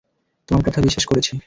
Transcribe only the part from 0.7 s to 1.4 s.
বিশ্বাস করেছি।